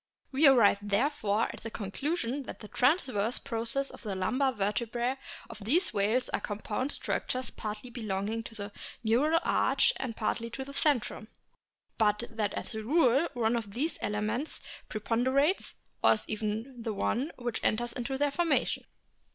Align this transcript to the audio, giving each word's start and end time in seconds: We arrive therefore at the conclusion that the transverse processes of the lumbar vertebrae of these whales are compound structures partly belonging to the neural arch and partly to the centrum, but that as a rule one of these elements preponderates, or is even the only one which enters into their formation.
We 0.31 0.47
arrive 0.47 0.79
therefore 0.81 1.43
at 1.53 1.61
the 1.61 1.69
conclusion 1.69 2.41
that 2.47 2.61
the 2.61 2.67
transverse 2.67 3.37
processes 3.37 3.91
of 3.91 4.01
the 4.01 4.15
lumbar 4.15 4.51
vertebrae 4.51 5.15
of 5.47 5.59
these 5.63 5.93
whales 5.93 6.27
are 6.29 6.39
compound 6.41 6.91
structures 6.91 7.51
partly 7.51 7.91
belonging 7.91 8.41
to 8.45 8.55
the 8.55 8.71
neural 9.03 9.39
arch 9.43 9.93
and 9.97 10.15
partly 10.17 10.49
to 10.49 10.65
the 10.65 10.73
centrum, 10.73 11.27
but 11.99 12.23
that 12.31 12.51
as 12.55 12.73
a 12.73 12.81
rule 12.81 13.27
one 13.35 13.55
of 13.55 13.75
these 13.75 13.99
elements 14.01 14.59
preponderates, 14.89 15.75
or 16.03 16.13
is 16.13 16.25
even 16.27 16.81
the 16.81 16.89
only 16.89 16.99
one 17.03 17.31
which 17.35 17.59
enters 17.63 17.93
into 17.93 18.17
their 18.17 18.31
formation. 18.31 18.85